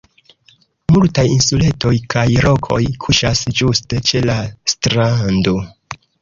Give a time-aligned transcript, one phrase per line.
[0.93, 4.39] Multaj insuletoj kaj rokoj kuŝas ĝuste ĉe la
[4.75, 5.55] strando.